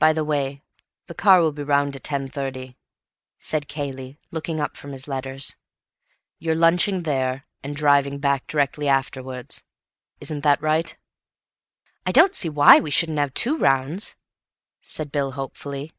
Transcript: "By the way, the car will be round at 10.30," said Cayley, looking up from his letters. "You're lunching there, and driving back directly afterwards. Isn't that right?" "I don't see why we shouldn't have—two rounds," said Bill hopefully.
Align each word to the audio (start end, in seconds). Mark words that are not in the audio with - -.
"By 0.00 0.12
the 0.12 0.24
way, 0.24 0.64
the 1.06 1.14
car 1.14 1.40
will 1.40 1.52
be 1.52 1.62
round 1.62 1.94
at 1.94 2.02
10.30," 2.02 2.74
said 3.38 3.68
Cayley, 3.68 4.18
looking 4.32 4.58
up 4.58 4.76
from 4.76 4.90
his 4.90 5.06
letters. 5.06 5.54
"You're 6.40 6.56
lunching 6.56 7.04
there, 7.04 7.46
and 7.62 7.76
driving 7.76 8.18
back 8.18 8.48
directly 8.48 8.88
afterwards. 8.88 9.62
Isn't 10.18 10.40
that 10.40 10.60
right?" 10.60 10.96
"I 12.04 12.10
don't 12.10 12.34
see 12.34 12.48
why 12.48 12.80
we 12.80 12.90
shouldn't 12.90 13.18
have—two 13.18 13.56
rounds," 13.56 14.16
said 14.82 15.12
Bill 15.12 15.30
hopefully. 15.30 15.92